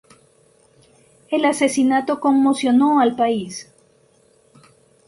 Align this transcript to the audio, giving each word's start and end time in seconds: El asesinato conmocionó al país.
El 1.29 1.45
asesinato 1.45 2.19
conmocionó 2.19 3.01
al 3.01 3.15
país. 3.15 3.71